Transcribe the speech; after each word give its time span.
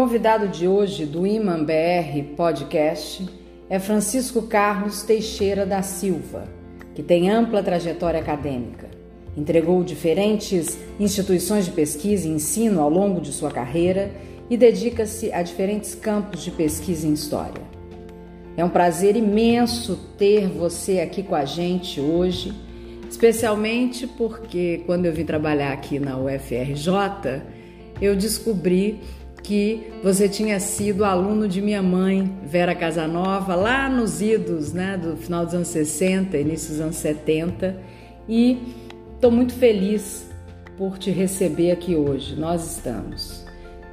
Convidado 0.00 0.48
de 0.48 0.66
hoje 0.66 1.04
do 1.04 1.26
Iman 1.26 1.62
BR 1.62 2.34
Podcast 2.34 3.28
é 3.68 3.78
Francisco 3.78 4.40
Carlos 4.40 5.02
Teixeira 5.02 5.66
da 5.66 5.82
Silva, 5.82 6.48
que 6.94 7.02
tem 7.02 7.28
ampla 7.28 7.62
trajetória 7.62 8.18
acadêmica. 8.18 8.88
Entregou 9.36 9.84
diferentes 9.84 10.78
instituições 10.98 11.66
de 11.66 11.72
pesquisa 11.72 12.26
e 12.26 12.30
ensino 12.30 12.80
ao 12.80 12.88
longo 12.88 13.20
de 13.20 13.30
sua 13.30 13.50
carreira 13.50 14.10
e 14.48 14.56
dedica-se 14.56 15.30
a 15.34 15.42
diferentes 15.42 15.94
campos 15.94 16.42
de 16.42 16.50
pesquisa 16.50 17.06
em 17.06 17.12
história. 17.12 17.62
É 18.56 18.64
um 18.64 18.70
prazer 18.70 19.16
imenso 19.16 20.00
ter 20.16 20.48
você 20.48 21.00
aqui 21.00 21.22
com 21.22 21.34
a 21.34 21.44
gente 21.44 22.00
hoje, 22.00 22.54
especialmente 23.06 24.06
porque 24.06 24.82
quando 24.86 25.04
eu 25.04 25.12
vim 25.12 25.26
trabalhar 25.26 25.74
aqui 25.74 25.98
na 25.98 26.16
UFRJ, 26.16 27.42
eu 28.00 28.16
descobri 28.16 28.98
que 29.42 29.92
você 30.02 30.28
tinha 30.28 30.60
sido 30.60 31.04
aluno 31.04 31.48
de 31.48 31.60
minha 31.60 31.82
mãe, 31.82 32.30
Vera 32.44 32.74
Casanova, 32.74 33.54
lá 33.54 33.88
nos 33.88 34.20
idos, 34.20 34.72
né, 34.72 34.96
do 34.96 35.16
final 35.16 35.44
dos 35.44 35.54
anos 35.54 35.68
60, 35.68 36.36
início 36.36 36.70
dos 36.70 36.80
anos 36.80 36.96
70, 36.96 37.80
e 38.28 38.58
estou 39.14 39.30
muito 39.30 39.54
feliz 39.54 40.28
por 40.76 40.98
te 40.98 41.10
receber 41.10 41.72
aqui 41.72 41.94
hoje. 41.94 42.36
Nós 42.36 42.76
estamos. 42.76 43.44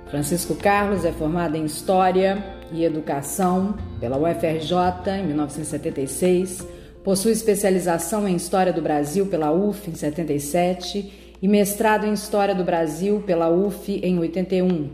Francisco 0.10 0.56
Carlos 0.56 1.04
é 1.04 1.12
formado 1.12 1.58
em 1.58 1.66
História 1.66 2.42
e 2.72 2.84
Educação 2.84 3.76
pela 4.00 4.18
UFRJ 4.18 5.12
em 5.20 5.28
1976, 5.28 6.66
possui 7.04 7.32
especialização 7.32 8.28
em 8.28 8.36
História 8.36 8.72
do 8.72 8.82
Brasil 8.82 9.26
pela 9.28 9.52
UF 9.52 9.90
em 9.90 9.96
77 9.96 11.36
e 11.42 11.48
mestrado 11.48 12.06
em 12.06 12.14
História 12.14 12.56
do 12.56 12.64
Brasil 12.64 13.24
pela 13.26 13.50
UF 13.50 14.00
em 14.04 14.18
81, 14.20 14.90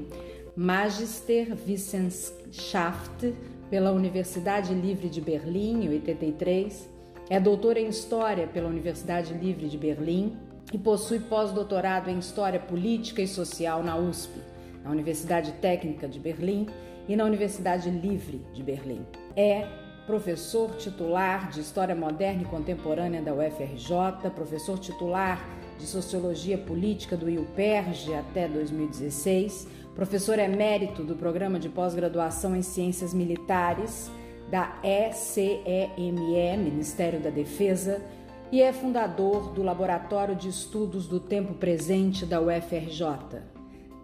Magister 0.56 1.58
Wissenschaft 1.68 3.34
pela 3.70 3.92
Universidade 3.92 4.74
Livre 4.74 5.10
de 5.10 5.20
Berlim 5.20 5.86
em 5.86 5.90
83, 5.90 6.90
é 7.28 7.40
doutor 7.40 7.76
em 7.76 7.88
História 7.88 8.46
pela 8.46 8.70
Universidade 8.70 9.34
Livre 9.34 9.68
de 9.68 9.78
Berlim 9.78 10.38
e 10.72 10.78
possui 10.78 11.20
pós-doutorado 11.20 12.10
em 12.10 12.20
História 12.20 12.60
Política 12.60 13.22
e 13.22 13.28
Social 13.28 13.82
na 13.82 13.98
USP 13.98 14.54
na 14.84 14.92
Universidade 14.92 15.54
Técnica 15.54 16.08
de 16.08 16.20
Berlim 16.20 16.68
e 17.08 17.16
na 17.16 17.24
Universidade 17.24 17.90
Livre 17.90 18.42
de 18.54 18.62
Berlim. 18.62 19.06
É 19.36 19.68
professor 20.06 20.76
titular 20.76 21.50
de 21.50 21.62
História 21.62 21.96
Moderna 21.96 22.42
e 22.42 22.46
Contemporânea 22.46 23.22
da 23.22 23.34
UFRJ, 23.34 24.30
professor 24.36 24.78
titular 24.78 25.42
de 25.80 25.86
Sociologia 25.86 26.58
Política 26.58 27.16
do 27.16 27.30
IUPERJ 27.30 28.14
até 28.14 28.48
2016, 28.48 29.68
professor 29.96 30.40
emérito 30.40 31.04
do 31.04 31.16
Programa 31.16 31.60
de 31.60 31.70
Pós-Graduação 31.70 32.56
em 32.56 32.64
Ciências 32.64 33.14
Militares 33.14 34.12
da 34.50 34.80
ECEME, 34.84 36.58
Ministério 36.58 37.20
da 37.20 37.30
Defesa, 37.30 38.02
e 38.52 38.62
é 38.62 38.74
fundador 38.74 39.52
do 39.54 39.62
Laboratório 39.62 40.36
de 40.36 40.50
Estudos 40.50 41.08
do 41.08 41.20
Tempo 41.20 41.54
Presente 41.54 42.26
da 42.26 42.42
UFRJ. 42.42 43.42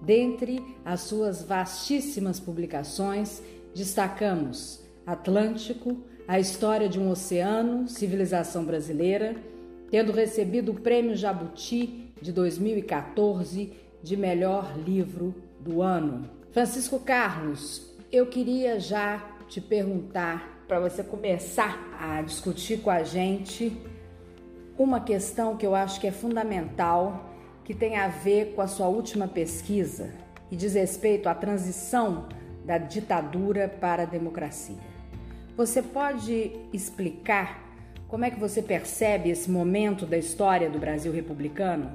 Dentre 0.01 0.63
as 0.85 1.01
suas 1.01 1.43
vastíssimas 1.43 2.39
publicações, 2.39 3.41
destacamos 3.75 4.83
Atlântico, 5.05 5.97
A 6.27 6.39
História 6.39 6.87
de 6.87 6.99
um 6.99 7.09
Oceano, 7.09 7.87
Civilização 7.87 8.63
Brasileira, 8.63 9.35
tendo 9.89 10.11
recebido 10.11 10.71
o 10.71 10.79
Prêmio 10.79 11.15
Jabuti 11.15 12.11
de 12.21 12.31
2014 12.31 13.73
de 14.01 14.15
melhor 14.15 14.77
livro 14.77 15.48
do 15.59 15.81
ano. 15.81 16.29
Francisco 16.51 16.99
Carlos, 16.99 17.89
eu 18.11 18.25
queria 18.25 18.79
já 18.79 19.23
te 19.47 19.59
perguntar, 19.59 20.63
para 20.67 20.79
você 20.79 21.03
começar 21.03 21.77
a 21.99 22.21
discutir 22.21 22.81
com 22.81 22.89
a 22.89 23.03
gente, 23.03 23.75
uma 24.77 24.99
questão 24.99 25.57
que 25.57 25.65
eu 25.65 25.75
acho 25.75 25.99
que 25.99 26.07
é 26.07 26.11
fundamental 26.11 27.29
que 27.63 27.73
tem 27.73 27.97
a 27.97 28.07
ver 28.07 28.53
com 28.55 28.61
a 28.61 28.67
sua 28.67 28.87
última 28.87 29.27
pesquisa 29.27 30.11
e 30.49 30.55
diz 30.55 30.73
respeito 30.73 31.27
à 31.27 31.35
transição 31.35 32.27
da 32.65 32.77
ditadura 32.77 33.67
para 33.67 34.03
a 34.03 34.05
democracia. 34.05 34.77
Você 35.55 35.81
pode 35.81 36.51
explicar 36.71 37.69
como 38.07 38.25
é 38.25 38.31
que 38.31 38.39
você 38.39 38.61
percebe 38.61 39.29
esse 39.29 39.51
momento 39.51 40.05
da 40.05 40.17
história 40.17 40.69
do 40.69 40.79
Brasil 40.79 41.11
republicano? 41.11 41.91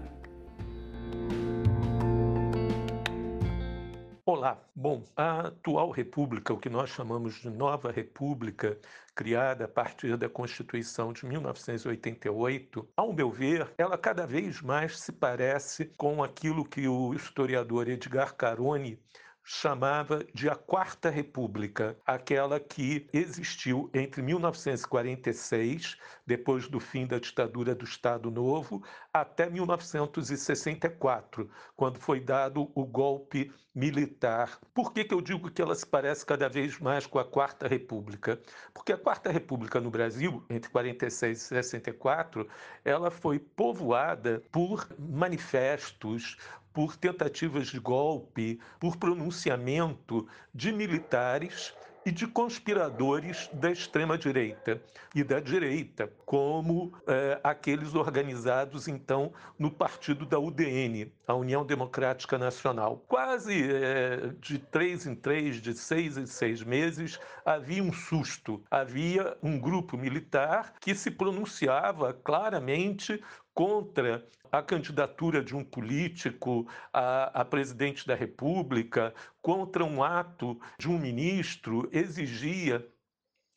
Olá. 4.26 4.58
Bom, 4.74 5.04
a 5.14 5.48
atual 5.48 5.90
república, 5.90 6.54
o 6.54 6.58
que 6.58 6.70
nós 6.70 6.88
chamamos 6.88 7.34
de 7.42 7.50
nova 7.50 7.92
república, 7.92 8.80
criada 9.14 9.66
a 9.66 9.68
partir 9.68 10.16
da 10.16 10.30
Constituição 10.30 11.12
de 11.12 11.26
1988, 11.26 12.88
ao 12.96 13.12
meu 13.12 13.30
ver, 13.30 13.70
ela 13.76 13.98
cada 13.98 14.26
vez 14.26 14.62
mais 14.62 14.98
se 14.98 15.12
parece 15.12 15.84
com 15.98 16.24
aquilo 16.24 16.64
que 16.64 16.88
o 16.88 17.12
historiador 17.12 17.86
Edgar 17.86 18.34
Carone 18.34 18.98
chamava 19.46 20.24
de 20.32 20.48
a 20.48 20.56
Quarta 20.56 21.10
República, 21.10 21.94
aquela 22.06 22.58
que 22.58 23.06
existiu 23.12 23.90
entre 23.92 24.22
1946, 24.22 25.98
depois 26.26 26.66
do 26.66 26.80
fim 26.80 27.06
da 27.06 27.18
ditadura 27.18 27.74
do 27.74 27.84
Estado 27.84 28.30
Novo, 28.30 28.82
até 29.12 29.50
1964, 29.50 31.50
quando 31.76 31.98
foi 31.98 32.20
dado 32.20 32.72
o 32.74 32.86
golpe 32.86 33.52
militar. 33.74 34.58
Por 34.72 34.92
que, 34.92 35.04
que 35.04 35.12
eu 35.12 35.20
digo 35.20 35.50
que 35.50 35.60
ela 35.60 35.74
se 35.74 35.86
parece 35.86 36.24
cada 36.24 36.48
vez 36.48 36.78
mais 36.78 37.06
com 37.06 37.18
a 37.18 37.24
Quarta 37.24 37.68
República? 37.68 38.40
Porque 38.72 38.92
a 38.92 38.98
Quarta 38.98 39.30
República 39.30 39.78
no 39.78 39.90
Brasil, 39.90 40.42
entre 40.48 40.70
46 40.70 41.38
e 41.38 41.44
64, 41.44 42.48
ela 42.82 43.10
foi 43.10 43.38
povoada 43.38 44.42
por 44.50 44.88
manifestos, 44.98 46.38
por 46.74 46.96
tentativas 46.96 47.68
de 47.68 47.78
golpe, 47.78 48.60
por 48.78 48.96
pronunciamento 48.96 50.26
de 50.52 50.72
militares 50.72 51.72
e 52.04 52.10
de 52.10 52.26
conspiradores 52.26 53.48
da 53.52 53.70
extrema-direita 53.70 54.82
e 55.14 55.24
da 55.24 55.40
direita, 55.40 56.12
como 56.26 56.92
é, 57.06 57.40
aqueles 57.42 57.94
organizados 57.94 58.88
então 58.88 59.32
no 59.58 59.70
partido 59.70 60.26
da 60.26 60.38
UDN, 60.38 61.10
a 61.26 61.34
União 61.34 61.64
Democrática 61.64 62.36
Nacional. 62.36 63.02
Quase 63.08 63.72
é, 63.72 64.32
de 64.38 64.58
três 64.58 65.06
em 65.06 65.14
três, 65.14 65.62
de 65.62 65.72
seis 65.72 66.18
em 66.18 66.26
seis 66.26 66.62
meses, 66.62 67.18
havia 67.44 67.82
um 67.82 67.92
susto, 67.92 68.62
havia 68.70 69.36
um 69.42 69.58
grupo 69.58 69.96
militar 69.96 70.74
que 70.80 70.94
se 70.94 71.10
pronunciava 71.10 72.12
claramente 72.12 73.22
contra 73.54 74.26
a 74.50 74.60
candidatura 74.62 75.42
de 75.42 75.56
um 75.56 75.64
político 75.64 76.68
a, 76.92 77.40
a, 77.40 77.44
presidente 77.44 78.06
da 78.06 78.14
República, 78.14 79.14
contra 79.40 79.82
um 79.84 80.02
ato 80.02 80.60
de 80.78 80.88
um 80.88 80.98
ministro, 80.98 81.88
exigia 81.92 82.86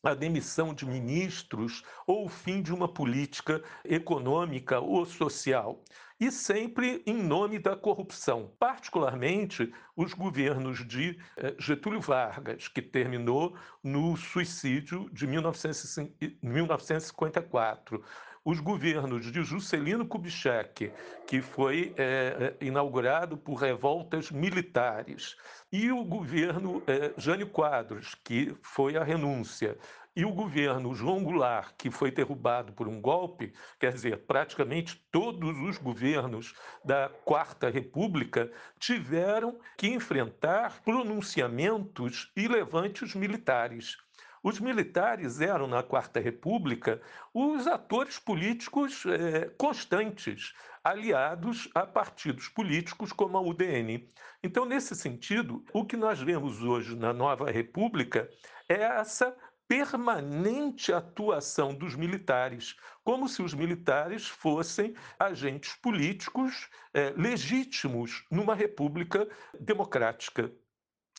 a 0.04 0.14
demissão 0.14 0.72
de 0.72 0.86
ministros 0.86 1.82
ou 2.06 2.26
o 2.26 2.28
fim 2.28 2.62
de 2.62 2.72
uma 2.72 2.86
política 2.88 3.60
econômica 3.84 4.78
ou 4.78 5.04
social. 5.04 5.82
e 6.20 6.30
sempre 6.32 7.00
em 7.06 7.22
nome 7.22 7.60
da 7.60 7.76
corrupção, 7.76 8.50
particularmente 8.58 9.72
os 9.96 10.12
governos 10.12 10.84
de 10.86 11.16
eh, 11.36 11.54
Getúlio 11.58 12.00
Vargas, 12.00 12.66
que 12.66 12.82
terminou 12.82 13.56
no 13.84 14.16
suicídio 14.16 15.08
de 15.12 15.28
1954 15.28 18.04
os 18.44 18.60
governos 18.60 19.30
de 19.30 19.42
Juscelino 19.42 20.06
Kubitschek, 20.06 20.92
que 21.26 21.40
foi 21.40 21.94
é, 21.96 22.54
inaugurado 22.60 23.36
por 23.36 23.54
revoltas 23.54 24.30
militares, 24.30 25.36
e 25.70 25.90
o 25.92 26.04
governo 26.04 26.82
é, 26.86 27.12
Jânio 27.16 27.48
Quadros, 27.48 28.14
que 28.24 28.56
foi 28.62 28.96
a 28.96 29.04
renúncia, 29.04 29.76
e 30.18 30.24
o 30.24 30.32
governo 30.32 30.96
João 30.96 31.22
Goulart, 31.22 31.74
que 31.78 31.92
foi 31.92 32.10
derrubado 32.10 32.72
por 32.72 32.88
um 32.88 33.00
golpe, 33.00 33.52
quer 33.78 33.92
dizer, 33.92 34.26
praticamente 34.26 35.00
todos 35.12 35.56
os 35.56 35.78
governos 35.78 36.54
da 36.84 37.08
Quarta 37.24 37.70
República 37.70 38.50
tiveram 38.80 39.60
que 39.76 39.86
enfrentar 39.86 40.82
pronunciamentos 40.82 42.32
e 42.36 42.48
levantes 42.48 43.14
militares. 43.14 43.96
Os 44.42 44.60
militares 44.60 45.40
eram, 45.40 45.66
na 45.66 45.82
Quarta 45.82 46.20
República, 46.20 47.00
os 47.34 47.66
atores 47.66 48.18
políticos 48.18 49.04
eh, 49.06 49.50
constantes, 49.58 50.54
aliados 50.82 51.68
a 51.74 51.86
partidos 51.86 52.48
políticos 52.48 53.12
como 53.12 53.36
a 53.36 53.40
UDN. 53.40 54.08
Então, 54.42 54.64
nesse 54.64 54.94
sentido, 54.94 55.64
o 55.72 55.84
que 55.84 55.96
nós 55.96 56.20
vemos 56.20 56.62
hoje 56.62 56.96
na 56.96 57.12
Nova 57.12 57.50
República 57.50 58.28
é 58.68 58.82
essa 58.82 59.36
permanente 59.68 60.92
atuação 60.92 61.74
dos 61.74 61.94
militares, 61.94 62.74
como 63.04 63.28
se 63.28 63.42
os 63.42 63.52
militares 63.52 64.26
fossem 64.26 64.94
agentes 65.18 65.74
políticos 65.74 66.70
eh, 66.94 67.12
legítimos 67.16 68.24
numa 68.30 68.54
república 68.54 69.28
democrática. 69.60 70.50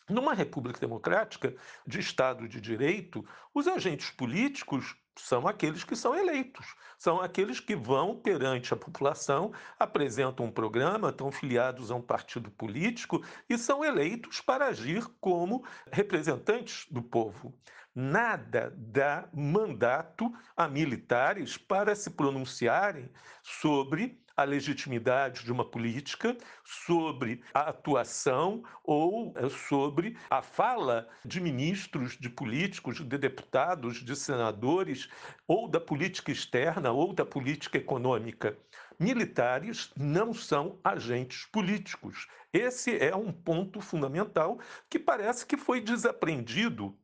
Numa 0.10 0.34
república 0.34 0.80
democrática, 0.80 1.56
de 1.86 2.00
Estado 2.00 2.48
de 2.48 2.60
Direito, 2.60 3.24
os 3.54 3.68
agentes 3.68 4.10
políticos 4.10 4.96
são 5.16 5.48
aqueles 5.48 5.84
que 5.84 5.96
são 5.96 6.16
eleitos, 6.16 6.76
são 6.98 7.22
aqueles 7.22 7.60
que 7.60 7.76
vão 7.76 8.16
perante 8.16 8.74
a 8.74 8.78
população, 8.78 9.52
apresentam 9.78 10.46
um 10.46 10.52
programa, 10.52 11.10
estão 11.10 11.32
filiados 11.32 11.92
a 11.92 11.96
um 11.96 12.02
partido 12.02 12.50
político 12.50 13.24
e 13.48 13.58
são 13.58 13.84
eleitos 13.84 14.42
para 14.42 14.68
agir 14.68 15.06
como 15.20 15.64
representantes 15.92 16.88
do 16.90 17.04
povo. 17.04 17.54
Nada 17.96 18.72
dá 18.78 19.28
mandato 19.34 20.32
a 20.56 20.68
militares 20.68 21.58
para 21.58 21.96
se 21.96 22.12
pronunciarem 22.12 23.10
sobre 23.42 24.22
a 24.38 24.44
legitimidade 24.46 25.44
de 25.44 25.52
uma 25.52 25.66
política, 25.66 26.38
sobre 26.64 27.44
a 27.54 27.70
atuação 27.70 28.64
ou 28.84 29.34
eh, 29.36 29.50
sobre 29.50 30.16
a 30.30 30.42
fala 30.42 31.10
de 31.26 31.42
ministros, 31.42 32.18
de 32.18 32.30
políticos, 32.30 33.04
de 33.06 33.18
deputados, 33.18 33.98
de 33.98 34.16
senadores, 34.16 35.10
ou 35.46 35.68
da 35.68 35.82
política 35.82 36.32
externa 36.32 36.92
ou 36.92 37.12
da 37.12 37.26
política 37.26 37.78
econômica. 37.78 38.58
Militares 38.98 39.92
não 39.98 40.34
são 40.34 40.80
agentes 40.84 41.46
políticos. 41.48 42.28
Esse 42.54 42.98
é 42.98 43.14
um 43.14 43.34
ponto 43.34 43.82
fundamental 43.82 44.58
que 44.90 45.00
parece 45.00 45.46
que 45.46 45.58
foi 45.58 45.82
desaprendido 45.82 46.98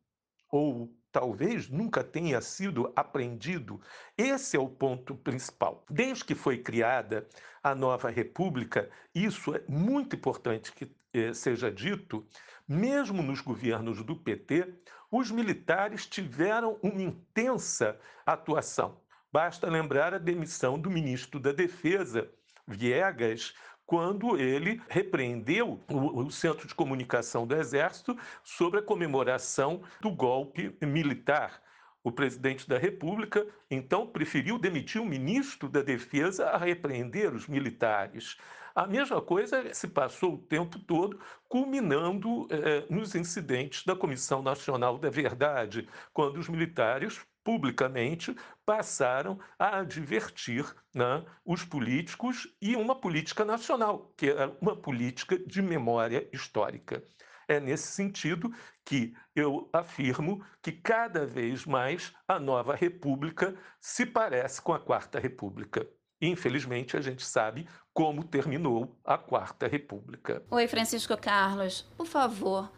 ou 0.50 0.92
talvez 1.12 1.68
nunca 1.68 2.04
tenha 2.04 2.40
sido 2.40 2.92
aprendido. 2.94 3.80
Esse 4.18 4.56
é 4.56 4.60
o 4.60 4.68
ponto 4.68 5.14
principal. 5.14 5.84
Desde 5.88 6.24
que 6.24 6.34
foi 6.34 6.58
criada 6.58 7.26
a 7.62 7.74
nova 7.74 8.10
república, 8.10 8.90
isso 9.14 9.54
é 9.54 9.62
muito 9.66 10.14
importante 10.14 10.72
que 10.72 10.94
eh, 11.14 11.32
seja 11.32 11.70
dito, 11.70 12.26
mesmo 12.68 13.22
nos 13.22 13.40
governos 13.40 14.02
do 14.02 14.14
PT, 14.14 14.74
os 15.10 15.30
militares 15.30 16.06
tiveram 16.06 16.78
uma 16.82 17.00
intensa 17.00 17.98
atuação. 18.26 19.00
Basta 19.32 19.70
lembrar 19.70 20.12
a 20.12 20.18
demissão 20.18 20.78
do 20.78 20.90
ministro 20.90 21.40
da 21.40 21.52
Defesa, 21.52 22.30
Viegas, 22.68 23.54
quando 23.86 24.36
ele 24.36 24.82
repreendeu 24.88 25.80
o, 25.88 26.24
o, 26.24 26.30
Centro 26.30 26.66
de 26.66 26.74
Comunicação 26.74 27.46
do 27.46 27.54
Exército 27.54 28.18
sobre 28.42 28.80
a 28.80 28.82
comemoração 28.82 29.80
do 30.00 30.10
golpe 30.10 30.76
militar. 30.82 31.62
O 32.02 32.12
presidente 32.12 32.68
da 32.68 32.78
República, 32.78 33.46
então, 33.70 34.06
preferiu 34.06 34.58
demitir 34.58 35.00
o 35.00 35.06
ministro 35.06 35.68
da 35.68 35.82
Defesa 35.82 36.46
a 36.50 36.58
repreender 36.58 37.34
os 37.34 37.48
militares. 37.48 38.36
A 38.74 38.86
mesma 38.86 39.22
coisa 39.22 39.72
se 39.72 39.88
passou 39.88 40.34
o 40.34 40.38
tempo 40.38 40.78
todo, 40.78 41.18
culminando 41.48 42.46
eh, 42.50 42.84
nos 42.90 43.14
incidentes 43.14 43.84
da 43.84 43.96
Comissão 43.96 44.42
Nacional 44.42 44.98
da 44.98 45.08
Verdade, 45.08 45.88
quando 46.12 46.36
os 46.36 46.48
militares 46.48 47.26
publicamente 47.46 48.36
passaram 48.66 49.38
a 49.56 49.78
advertir 49.78 50.64
né, 50.92 51.24
os 51.44 51.64
políticos 51.64 52.48
e 52.60 52.74
uma 52.74 53.00
política 53.00 53.44
nacional, 53.44 54.12
que 54.16 54.30
é 54.30 54.52
uma 54.60 54.74
política 54.74 55.38
de 55.38 55.62
memória 55.62 56.28
histórica. 56.32 57.04
É 57.46 57.60
nesse 57.60 57.86
sentido 57.92 58.52
que 58.84 59.14
eu 59.32 59.70
afirmo 59.72 60.44
que 60.60 60.72
cada 60.72 61.24
vez 61.24 61.64
mais 61.64 62.12
a 62.26 62.40
nova 62.40 62.74
república 62.74 63.54
se 63.80 64.04
parece 64.04 64.60
com 64.60 64.72
a 64.72 64.80
quarta 64.80 65.20
república. 65.20 65.86
Infelizmente, 66.20 66.96
a 66.96 67.00
gente 67.00 67.24
sabe 67.24 67.68
como 67.94 68.24
terminou 68.24 68.98
a 69.04 69.16
quarta 69.16 69.68
república. 69.68 70.42
Oi, 70.50 70.66
Francisco 70.66 71.16
Carlos, 71.16 71.82
por 71.96 72.08
favor, 72.08 72.72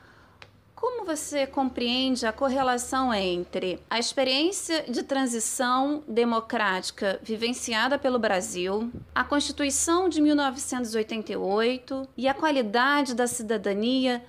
como 0.80 1.04
você 1.04 1.44
compreende 1.44 2.24
a 2.24 2.32
correlação 2.32 3.12
entre 3.12 3.80
a 3.90 3.98
experiência 3.98 4.84
de 4.84 5.02
transição 5.02 6.04
democrática 6.06 7.18
vivenciada 7.20 7.98
pelo 7.98 8.16
Brasil, 8.16 8.88
a 9.12 9.24
Constituição 9.24 10.08
de 10.08 10.22
1988 10.22 12.08
e 12.16 12.28
a 12.28 12.34
qualidade 12.34 13.12
da 13.12 13.26
cidadania 13.26 14.24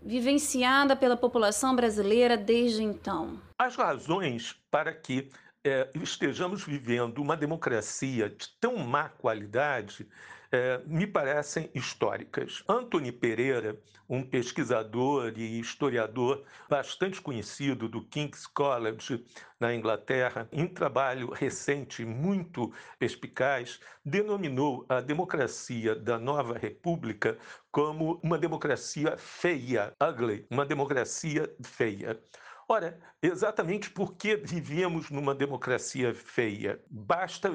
vivenciada 0.00 0.94
pela 0.94 1.16
população 1.16 1.74
brasileira 1.74 2.36
desde 2.36 2.84
então? 2.84 3.40
As 3.58 3.74
razões 3.74 4.54
para 4.70 4.92
que 4.92 5.30
é, 5.64 5.88
estejamos 5.94 6.64
vivendo 6.64 7.18
uma 7.18 7.36
democracia 7.36 8.28
de 8.28 8.48
tão 8.60 8.76
má 8.76 9.08
qualidade 9.08 10.06
é, 10.52 10.82
me 10.86 11.06
parecem 11.06 11.70
históricas. 11.74 12.62
Anthony 12.68 13.10
Pereira, 13.10 13.80
um 14.06 14.22
pesquisador 14.22 15.32
e 15.34 15.58
historiador 15.58 16.44
bastante 16.68 17.22
conhecido 17.22 17.88
do 17.88 18.04
King's 18.04 18.46
College 18.46 19.24
na 19.58 19.74
Inglaterra, 19.74 20.46
em 20.52 20.66
trabalho 20.66 21.30
recente 21.30 22.04
muito 22.04 22.70
perspicaz, 22.98 23.80
denominou 24.04 24.84
a 24.88 25.00
democracia 25.00 25.94
da 25.94 26.18
nova 26.18 26.58
república 26.58 27.38
como 27.70 28.20
uma 28.22 28.36
democracia 28.36 29.16
feia, 29.16 29.94
ugly, 29.98 30.46
uma 30.50 30.66
democracia 30.66 31.50
feia. 31.64 32.20
Ora, 32.68 32.98
exatamente 33.20 33.90
porque 33.90 34.36
vivemos 34.36 35.10
numa 35.10 35.34
democracia 35.34 36.14
feia, 36.14 36.82
basta 36.90 37.50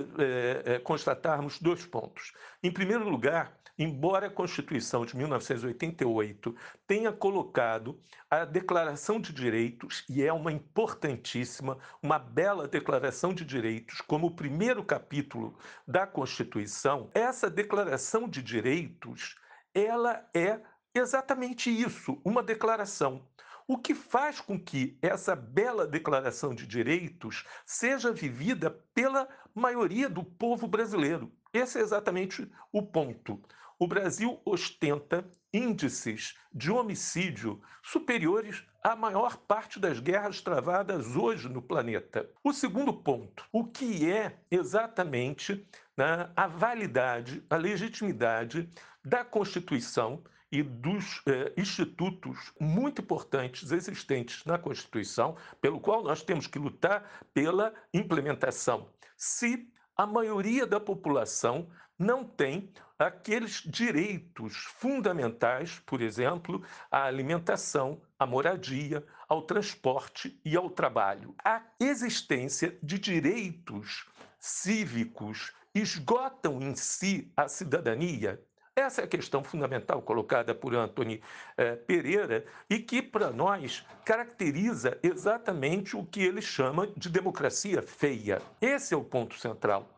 é, 0.66 0.80
constatarmos 0.80 1.60
dois 1.60 1.86
pontos. 1.86 2.34
Em 2.62 2.72
primeiro 2.72 3.08
lugar, 3.10 3.58
embora 3.78 4.28
a 4.28 4.32
Constituição 4.32 5.06
de 5.06 5.16
1988 5.16 6.56
tenha 6.86 7.12
colocado 7.12 8.00
a 8.30 8.44
Declaração 8.44 9.20
de 9.20 9.32
Direitos, 9.32 10.04
e 10.10 10.24
é 10.24 10.34
uma 10.34 10.52
importantíssima, 10.52 11.78
uma 12.02 12.18
bela 12.18 12.68
Declaração 12.68 13.34
de 13.34 13.46
Direitos, 13.46 14.02
como 14.02 14.28
o 14.28 14.36
primeiro 14.36 14.84
capítulo 14.84 15.58
da 15.88 16.08
Constituição, 16.08 17.10
essa 17.14 17.50
Declaração 17.50 18.28
de 18.28 18.42
Direitos, 18.42 19.36
ela 19.74 20.28
é 20.34 20.60
exatamente 20.94 21.70
isso, 21.70 22.20
uma 22.26 22.42
declaração. 22.42 23.28
O 23.68 23.78
que 23.78 23.94
faz 23.94 24.40
com 24.40 24.58
que 24.58 24.98
essa 25.02 25.36
bela 25.36 25.86
declaração 25.86 26.56
de 26.56 26.66
direitos 26.66 27.46
seja 27.66 28.14
vivida 28.14 28.72
pela 28.94 29.28
maioria 29.54 30.08
do 30.08 30.24
povo 30.24 30.68
brasileiro. 30.68 31.30
Esse 31.52 31.78
é 31.78 31.82
exatamente 31.82 32.50
o 32.72 32.82
ponto. 32.82 33.44
O 33.78 33.86
Brasil 33.86 34.40
ostenta 34.46 35.30
índices 35.54 36.38
de 36.54 36.72
homicídio 36.72 37.62
superiores 37.84 38.64
à 38.82 38.96
maior 38.96 39.36
parte 39.38 39.80
das 39.80 40.00
guerras 40.00 40.42
travadas 40.42 41.16
hoje 41.16 41.50
no 41.50 41.62
planeta. 41.62 42.30
O 42.44 42.54
segundo 42.54 42.94
ponto, 42.94 43.46
o 43.52 43.66
que 43.66 44.10
é 44.10 44.40
exatamente 44.50 45.68
né, 45.98 46.32
a 46.36 46.48
validade, 46.48 47.44
a 47.50 47.58
legitimidade 47.58 48.72
da 49.04 49.26
Constituição 49.26 50.24
e 50.52 50.64
dos 50.64 51.22
eh, 51.28 51.54
institutos 51.58 52.54
muito 52.60 53.02
importantes 53.02 53.72
existentes 53.72 54.46
na 54.46 54.58
Constituição, 54.58 55.36
pelo 55.62 55.80
qual 55.80 56.04
nós 56.04 56.22
temos 56.22 56.48
que 56.48 56.60
lutar 56.60 57.26
pela 57.34 57.74
implementação. 57.94 58.90
Se 59.16 59.68
a 59.96 60.06
maioria 60.06 60.66
da 60.66 60.80
população 60.80 61.68
não 61.98 62.24
tem 62.24 62.72
aqueles 63.00 63.64
direitos 63.66 64.56
fundamentais, 64.56 65.80
por 65.86 66.02
exemplo, 66.02 66.64
à 66.92 67.04
alimentação, 67.06 68.02
à 68.18 68.26
moradia, 68.26 69.06
ao 69.28 69.42
transporte 69.42 70.40
e 70.46 70.56
ao 70.56 70.70
trabalho. 70.70 71.36
A 71.44 71.62
existência 71.80 72.78
de 72.82 73.00
direitos 73.00 74.08
cívicos 74.40 75.54
esgotam 75.74 76.62
em 76.62 76.76
si 76.76 77.32
a 77.36 77.48
cidadania. 77.48 78.42
Essa 78.78 79.02
é 79.02 79.06
a 79.06 79.08
questão 79.08 79.44
fundamental 79.44 80.04
colocada 80.04 80.54
por 80.54 80.76
Antony 80.76 81.20
eh, 81.58 81.76
Pereira 81.76 82.46
e 82.70 82.78
que, 82.78 83.02
para 83.02 83.32
nós, 83.32 83.84
caracteriza 84.06 85.00
exatamente 85.02 85.98
o 85.98 86.06
que 86.06 86.22
ele 86.22 86.44
chama 86.44 86.86
de 86.96 87.10
democracia 87.10 87.82
feia. 87.82 88.40
Esse 88.62 88.94
é 88.94 88.98
o 88.98 89.04
ponto 89.04 89.36
central. 89.40 89.90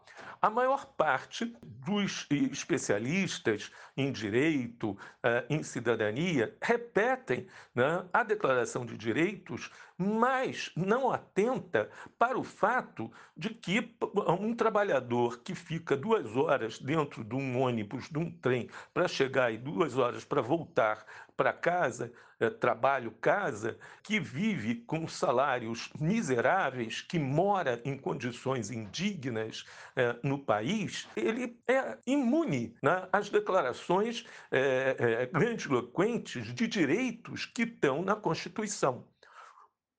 A 0.42 0.50
maior 0.50 0.86
parte 0.86 1.54
dos 1.64 2.26
especialistas 2.32 3.72
em 3.98 4.12
direito, 4.12 4.98
eh, 5.22 5.46
em 5.50 5.62
cidadania, 5.62 6.56
repetem 6.62 7.48
né, 7.76 8.06
a 8.14 8.24
Declaração 8.24 8.86
de 8.86 8.96
Direitos, 8.98 9.70
mas 9.98 10.72
não 10.78 11.12
atenta 11.12 11.90
para 12.18 12.40
o 12.40 12.44
fato 12.44 13.12
de 13.36 13.50
que 13.50 13.94
um 14.40 14.56
trabalhador 14.56 15.40
que 15.40 15.54
fica 15.54 15.98
duas 15.98 16.36
horas 16.38 16.80
dentro 16.80 17.24
de 17.24 17.36
um 17.36 17.60
ônibus, 17.60 18.10
de 18.10 18.18
um 18.18 18.32
trem, 18.32 18.70
para 18.94 19.10
chegar 19.10 19.52
e 19.52 19.58
duas 19.58 19.98
horas 19.98 20.24
para 20.24 20.42
voltar 20.42 21.06
para 21.40 21.54
casa, 21.54 22.12
é, 22.38 22.50
trabalho, 22.50 23.12
casa, 23.22 23.78
que 24.04 24.20
vive 24.20 24.76
com 24.76 25.08
salários 25.08 25.90
miseráveis, 25.98 27.02
que 27.02 27.18
mora 27.18 27.82
em 27.86 27.98
condições 27.98 28.70
indignas 28.70 29.64
é, 29.96 30.18
no 30.22 30.38
país, 30.38 31.08
ele 31.16 31.58
é 31.66 31.98
imune 32.06 32.76
né, 32.84 33.08
às 33.10 33.30
declarações 33.30 34.26
é, 34.52 34.98
é, 35.00 35.26
grandiloquentes 35.28 36.54
de 36.54 36.68
direitos 36.68 37.46
que 37.46 37.62
estão 37.62 38.02
na 38.02 38.18
Constituição. 38.18 39.06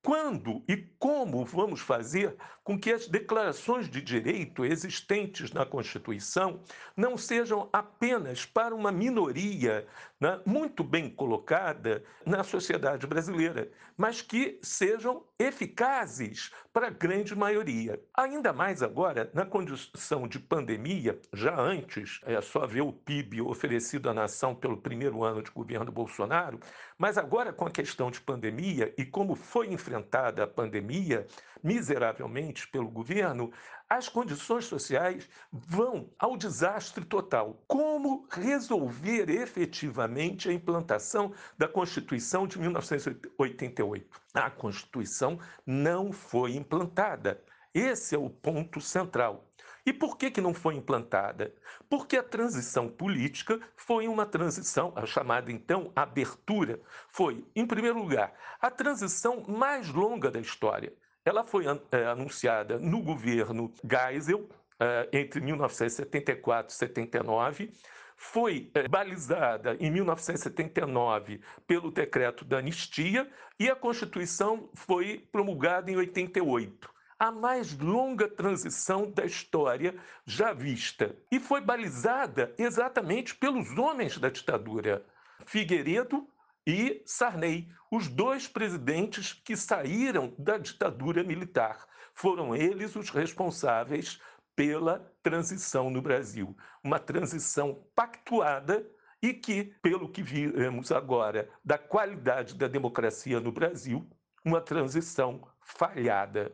Quando 0.02 0.64
e 0.66 0.78
como 0.98 1.44
vamos 1.44 1.80
fazer 1.80 2.34
com 2.64 2.78
que 2.78 2.90
as 2.90 3.06
declarações 3.06 3.88
de 3.88 4.00
direito 4.00 4.64
existentes 4.64 5.52
na 5.52 5.66
Constituição 5.66 6.60
não 6.96 7.18
sejam 7.18 7.68
apenas 7.70 8.46
para 8.46 8.74
uma 8.74 8.90
minoria 8.90 9.86
né, 10.18 10.40
muito 10.46 10.82
bem 10.82 11.10
colocada 11.10 12.02
na 12.24 12.42
sociedade 12.42 13.06
brasileira, 13.06 13.70
mas 13.96 14.22
que 14.22 14.58
sejam 14.62 15.24
eficazes 15.38 16.50
para 16.72 16.86
a 16.86 16.90
grande 16.90 17.34
maioria. 17.34 18.00
Ainda 18.14 18.52
mais 18.52 18.82
agora, 18.82 19.30
na 19.34 19.44
condição 19.44 20.28
de 20.28 20.38
pandemia, 20.38 21.18
já 21.32 21.58
antes, 21.58 22.20
é 22.24 22.40
só 22.40 22.66
ver 22.66 22.82
o 22.82 22.92
PIB 22.92 23.42
oferecido 23.42 24.08
à 24.08 24.14
nação 24.14 24.54
pelo 24.54 24.76
primeiro 24.76 25.24
ano 25.24 25.42
de 25.42 25.50
governo 25.50 25.90
Bolsonaro, 25.90 26.60
mas 26.96 27.18
agora 27.18 27.52
com 27.52 27.66
a 27.66 27.70
questão 27.70 28.10
de 28.10 28.20
pandemia 28.20 28.94
e 28.96 29.04
como 29.04 29.34
foi 29.34 29.72
enfrentada 29.72 29.89
enfrentada 29.90 30.44
a 30.44 30.46
pandemia 30.46 31.26
miseravelmente 31.62 32.68
pelo 32.68 32.88
governo, 32.88 33.52
as 33.88 34.08
condições 34.08 34.64
sociais 34.64 35.28
vão 35.52 36.08
ao 36.18 36.36
desastre 36.36 37.04
total. 37.04 37.60
Como 37.66 38.26
resolver 38.30 39.28
efetivamente 39.28 40.48
a 40.48 40.52
implantação 40.52 41.32
da 41.58 41.66
Constituição 41.66 42.46
de 42.46 42.58
1988? 42.58 44.20
A 44.32 44.48
Constituição 44.48 45.38
não 45.66 46.12
foi 46.12 46.54
implantada. 46.54 47.42
Esse 47.74 48.16
é 48.16 48.18
o 48.18 48.28
ponto 48.28 48.80
central. 48.80 49.48
E 49.86 49.92
por 49.92 50.18
que, 50.18 50.30
que 50.30 50.40
não 50.40 50.52
foi 50.52 50.74
implantada? 50.74 51.54
Porque 51.88 52.16
a 52.16 52.22
transição 52.22 52.88
política 52.88 53.60
foi 53.76 54.08
uma 54.08 54.26
transição, 54.26 54.92
a 54.96 55.06
chamada 55.06 55.50
então 55.50 55.90
abertura, 55.96 56.80
foi, 57.08 57.44
em 57.54 57.66
primeiro 57.66 57.98
lugar, 57.98 58.34
a 58.60 58.70
transição 58.70 59.44
mais 59.46 59.88
longa 59.88 60.30
da 60.30 60.40
história. 60.40 60.92
Ela 61.24 61.44
foi 61.44 61.64
é, 61.92 62.06
anunciada 62.06 62.78
no 62.78 63.02
governo 63.02 63.72
Geisel, 63.84 64.48
é, 64.78 65.08
entre 65.12 65.40
1974 65.40 66.74
e 66.74 66.76
79, 66.76 67.72
foi 68.16 68.70
é, 68.74 68.86
balizada 68.86 69.76
em 69.80 69.90
1979 69.90 71.40
pelo 71.66 71.90
decreto 71.90 72.44
da 72.44 72.58
anistia 72.58 73.30
e 73.58 73.70
a 73.70 73.76
Constituição 73.76 74.68
foi 74.74 75.26
promulgada 75.32 75.90
em 75.90 75.96
88 75.96 76.99
a 77.20 77.30
mais 77.30 77.76
longa 77.76 78.26
transição 78.26 79.10
da 79.10 79.26
história 79.26 79.94
já 80.24 80.54
vista. 80.54 81.14
E 81.30 81.38
foi 81.38 81.60
balizada 81.60 82.54
exatamente 82.56 83.34
pelos 83.34 83.76
homens 83.76 84.16
da 84.16 84.30
ditadura, 84.30 85.04
Figueiredo 85.44 86.26
e 86.66 87.02
Sarney, 87.04 87.68
os 87.90 88.08
dois 88.08 88.48
presidentes 88.48 89.34
que 89.34 89.54
saíram 89.54 90.34
da 90.38 90.56
ditadura 90.56 91.22
militar. 91.22 91.86
Foram 92.14 92.56
eles 92.56 92.96
os 92.96 93.10
responsáveis 93.10 94.18
pela 94.56 95.12
transição 95.22 95.90
no 95.90 96.00
Brasil. 96.00 96.56
Uma 96.82 96.98
transição 96.98 97.84
pactuada 97.94 98.86
e 99.20 99.34
que, 99.34 99.64
pelo 99.82 100.08
que 100.08 100.22
vimos 100.22 100.90
agora 100.90 101.50
da 101.62 101.76
qualidade 101.76 102.54
da 102.54 102.66
democracia 102.66 103.40
no 103.40 103.52
Brasil, 103.52 104.08
uma 104.42 104.60
transição 104.60 105.46
falhada. 105.60 106.50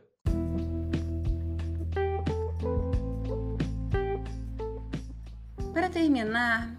Terminar, 6.07 6.73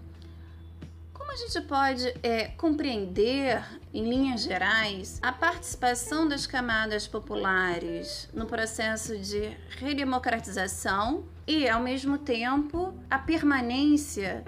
como 1.13 1.31
a 1.31 1.35
gente 1.35 1.61
pode 1.67 2.11
é, 2.23 2.47
compreender, 2.57 3.63
em 3.93 4.09
linhas 4.09 4.41
gerais, 4.41 5.19
a 5.21 5.31
participação 5.31 6.27
das 6.27 6.47
camadas 6.47 7.05
populares 7.05 8.27
no 8.33 8.47
processo 8.47 9.15
de 9.19 9.55
redemocratização 9.77 11.25
e, 11.45 11.69
ao 11.69 11.79
mesmo 11.79 12.17
tempo, 12.17 12.91
a 13.07 13.19
permanência 13.19 14.43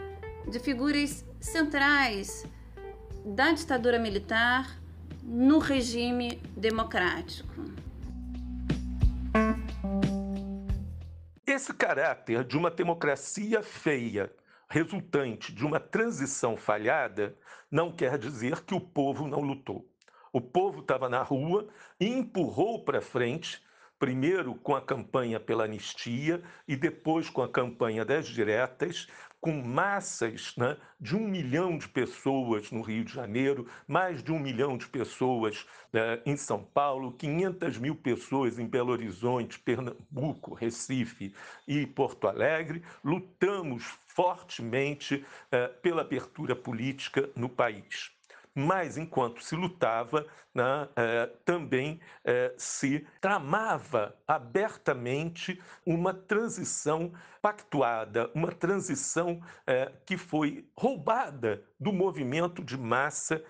de 0.50 0.58
figuras 0.60 1.24
centrais 1.40 2.44
da 3.24 3.52
ditadura 3.52 4.00
militar 4.00 4.80
no 5.22 5.60
regime 5.60 6.42
democrático? 6.58 7.66
Esse 11.46 11.72
caráter 11.72 12.44
de 12.44 12.58
uma 12.58 12.72
democracia 12.72 13.62
feia 13.62 14.32
resultante 14.72 15.52
de 15.52 15.66
uma 15.66 15.82
transição 15.82 16.56
falhada 16.56 17.38
não 17.70 17.92
quer 17.92 18.18
dizer 18.18 18.62
que 18.62 18.74
o 18.74 18.80
povo 18.80 19.28
não 19.28 19.42
lutou. 19.42 19.86
O 20.32 20.40
povo 20.40 20.80
estava 20.80 21.10
na 21.10 21.22
rua 21.22 21.68
e 22.00 22.08
empurrou 22.08 22.86
para 22.86 23.02
frente, 23.02 23.62
primeiro 24.00 24.56
com 24.56 24.74
a 24.74 24.82
campanha 24.82 25.42
pela 25.42 25.66
anistia 25.66 26.42
e 26.66 26.78
depois 26.78 27.30
com 27.30 27.42
a 27.42 27.52
campanha 27.52 28.06
das 28.06 28.28
diretas, 28.28 29.10
com 29.42 29.54
massas 29.54 30.56
né, 30.56 30.78
de 31.00 31.16
um 31.16 31.28
milhão 31.28 31.76
de 31.76 31.90
pessoas 31.90 32.72
no 32.72 32.82
Rio 32.82 33.04
de 33.04 33.12
Janeiro, 33.12 33.68
mais 33.88 34.22
de 34.24 34.32
um 34.32 34.40
milhão 34.40 34.78
de 34.78 34.88
pessoas 34.88 35.66
né, 35.92 36.22
em 36.26 36.38
São 36.38 36.64
Paulo, 36.64 37.12
500 37.14 37.80
mil 37.80 37.96
pessoas 37.96 38.60
em 38.60 38.68
Belo 38.68 38.92
Horizonte, 38.92 39.60
Pernambuco, 39.60 40.54
Recife 40.54 41.34
e 41.68 41.88
Porto 41.88 42.28
Alegre, 42.28 42.84
lutamos 43.04 43.98
fortemente 44.06 45.26
eh, 45.52 45.68
pela 45.68 46.02
abertura 46.02 46.56
política 46.56 47.30
no 47.36 47.50
país 47.50 48.12
mas 48.54 48.98
enquanto 48.98 49.44
se 49.44 49.56
lutava, 49.56 50.26
né, 50.54 50.90
é, 50.96 51.26
também 51.46 52.00
é, 52.26 52.54
se 52.58 53.06
tramava 53.22 54.16
abertamente 54.28 55.62
uma 55.86 56.14
transição 56.14 57.14
pactuada, 57.42 58.30
uma 58.36 58.52
transição 58.52 59.42
é, 59.66 59.92
que 60.06 60.18
foi 60.18 60.68
roubada 60.78 61.64
do 61.80 61.92
movimento 61.94 62.64
de 62.64 62.78
massa 62.78 63.44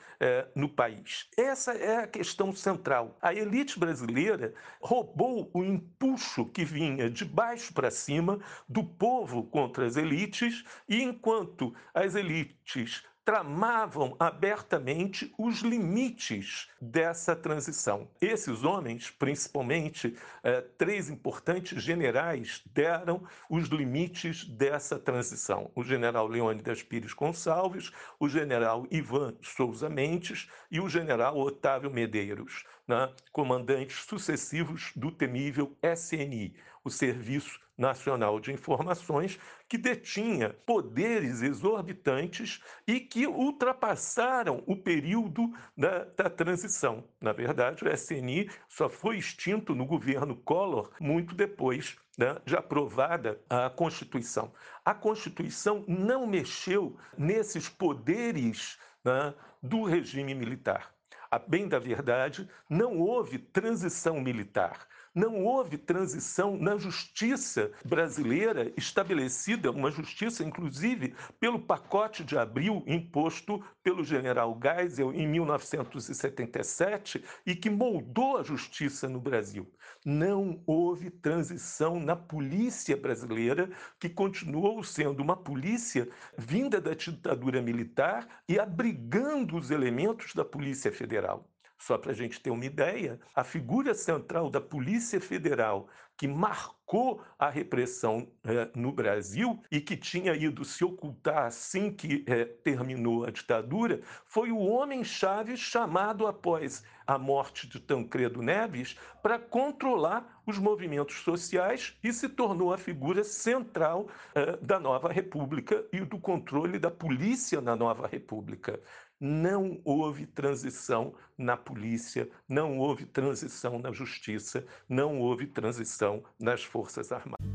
no 0.56 0.70
país. 0.70 1.28
Essa 1.36 1.74
é 1.74 1.98
a 2.04 2.08
questão 2.08 2.54
central. 2.54 3.18
A 3.20 3.34
elite 3.34 3.80
brasileira 3.80 4.54
roubou 4.80 5.50
o 5.52 5.64
impulso 5.64 6.46
que 6.46 6.64
vinha 6.64 7.10
de 7.10 7.26
baixo 7.26 7.74
para 7.74 7.90
cima 7.90 8.40
do 8.70 8.84
povo 8.84 9.42
contra 9.42 9.84
as 9.84 9.98
elites, 9.98 10.64
e 10.88 11.02
enquanto 11.02 11.74
as 11.92 12.14
elites 12.14 13.04
tramavam 13.24 14.16
abertamente 14.20 15.34
os 15.38 15.60
limites 15.60 16.70
dessa 16.82 17.36
transição. 17.36 18.10
Esses 18.20 18.64
homens, 18.64 19.12
principalmente 19.12 20.16
eh, 20.44 20.62
três 20.78 21.10
importantes 21.10 21.82
generais, 21.82 22.62
deram 22.74 23.24
os 23.50 23.68
limites 23.68 24.46
dessa 24.46 24.98
transição: 24.98 25.72
o 25.76 25.84
general 25.84 26.28
Leônidas 26.28 26.82
Pires 26.82 27.14
Gonçalves, 27.14 27.92
o 28.20 28.28
general 28.28 28.88
Ivan 28.90 29.36
Souza 29.42 29.90
Mendes 29.90 30.50
e 30.72 30.80
o 30.80 30.90
general 30.90 31.38
Otávio 31.38 31.92
Medeiros, 31.92 32.66
né, 32.88 33.14
comandantes 33.32 34.04
sucessivos 34.04 34.92
do 34.96 35.12
temível 35.12 35.78
SNI. 35.84 36.56
O 36.84 36.90
Serviço 36.90 37.60
Nacional 37.78 38.40
de 38.40 38.52
Informações, 38.52 39.40
que 39.68 39.78
detinha 39.78 40.56
poderes 40.66 41.42
exorbitantes 41.42 42.62
e 42.88 43.00
que 43.00 43.26
ultrapassaram 43.26 44.64
o 44.68 44.76
período 44.76 45.52
da, 45.76 46.04
da, 46.04 46.30
transição. 46.30 47.04
Na 47.20 47.32
verdade, 47.32 47.84
o 47.84 47.90
SNI 47.92 48.50
só 48.70 48.88
foi 48.88 49.18
extinto 49.18 49.74
no 49.74 49.86
governo 49.86 50.36
Collor 50.36 50.92
muito 51.00 51.34
depois 51.34 51.98
né, 52.18 52.38
de 52.46 52.56
aprovada 52.56 53.42
a 53.50 53.70
Constituição. 53.70 54.54
A 54.86 54.94
Constituição 54.94 55.84
não 55.88 56.28
mexeu 56.28 56.98
nesses 57.18 57.68
poderes 57.68 58.78
né, 59.04 59.34
do 59.62 59.84
regime 59.84 60.36
militar. 60.36 60.94
A 61.32 61.40
bem 61.40 61.68
da 61.68 61.80
verdade, 61.80 62.50
não 62.70 63.00
houve 63.00 63.40
transição 63.40 64.20
militar. 64.20 64.86
Não 65.14 65.44
houve 65.44 65.78
transição 65.78 66.56
na 66.56 66.78
justiça 66.78 67.70
brasileira 67.84 68.72
estabelecida, 68.78 69.70
uma 69.70 69.92
justiça, 69.92 70.42
inclusive, 70.42 71.14
pelo 71.38 71.60
pacote 71.60 72.24
de 72.24 72.38
abril 72.38 72.82
imposto 72.88 73.62
pelo 73.84 74.06
general 74.06 74.58
Geisel 74.64 75.14
em 75.14 75.28
1977 75.28 77.22
e 77.46 77.54
que 77.54 77.70
moldou 77.70 78.38
a 78.38 78.44
justiça 78.44 79.10
no 79.10 79.20
Brasil. 79.20 79.70
Não 80.06 80.64
houve 80.66 81.10
transição 81.10 82.00
na 82.00 82.16
polícia 82.16 82.96
brasileira, 82.96 83.70
que 84.00 84.08
continuou 84.08 84.82
sendo 84.82 85.22
uma 85.22 85.36
polícia 85.36 86.08
vinda 86.38 86.80
da 86.80 86.94
ditadura 86.94 87.62
militar 87.62 88.44
e 88.48 88.58
abrigando 88.58 89.58
os 89.58 89.72
elementos 89.72 90.34
da 90.34 90.46
Polícia 90.46 90.90
Federal. 90.90 91.51
Só 91.82 91.98
para 91.98 92.12
a 92.12 92.16
gente 92.16 92.40
ter 92.40 92.52
uma 92.52 92.64
ideia, 92.64 93.20
a 93.36 93.44
figura 93.44 93.96
central 93.96 94.52
da 94.52 94.62
Polícia 94.62 95.20
Federal 95.20 95.90
que 96.16 96.28
marcou 96.28 97.24
a 97.40 97.50
repressão 97.50 98.32
é, 98.44 98.70
no 98.76 98.92
Brasil 98.92 99.60
e 99.72 99.82
que 99.82 99.98
tinha 99.98 100.36
ido 100.36 100.64
se 100.64 100.86
ocultar 100.86 101.48
assim 101.48 101.92
que 101.92 102.24
é, 102.28 102.46
terminou 102.46 103.26
a 103.26 103.32
ditadura, 103.32 104.02
foi 104.24 104.52
o 104.52 104.60
homem-chave 104.60 105.58
chamado 105.58 106.28
após 106.28 106.84
a 107.08 107.18
morte 107.18 107.68
de 107.68 107.80
Tancredo 107.80 108.44
Neves 108.44 108.96
para 109.24 109.40
controlar 109.40 110.44
os 110.46 110.60
movimentos 110.60 111.16
sociais 111.24 111.98
e 112.04 112.14
se 112.14 112.30
tornou 112.30 112.72
a 112.72 112.78
figura 112.78 113.24
central 113.24 114.08
é, 114.36 114.56
da 114.58 114.80
nova 114.80 115.12
República 115.12 115.84
e 115.92 116.02
do 116.02 116.20
controle 116.20 116.78
da 116.78 116.92
polícia 116.92 117.60
na 117.60 117.76
nova 117.76 118.06
República 118.06 118.80
não 119.22 119.80
houve 119.86 120.26
transição 120.26 121.14
na 121.38 121.56
polícia, 121.56 122.28
não 122.50 122.80
houve 122.80 123.06
transição 123.06 123.78
na 123.78 123.92
justiça, 123.92 124.66
não 124.90 125.20
houve 125.20 125.46
transição 125.46 126.24
nas 126.40 126.64
Forças 126.64 127.12
Armadas. 127.12 127.46